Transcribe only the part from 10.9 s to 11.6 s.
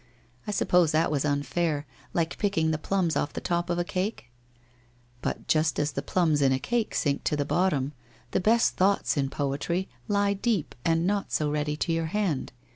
not so